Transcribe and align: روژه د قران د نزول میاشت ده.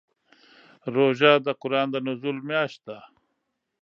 روژه 0.93 1.33
د 1.45 1.47
قران 1.61 1.87
د 1.91 1.95
نزول 2.07 2.37
میاشت 2.49 2.79
ده. 2.87 2.97